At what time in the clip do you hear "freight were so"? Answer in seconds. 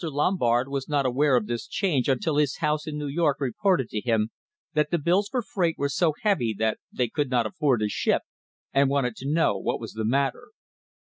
5.43-6.15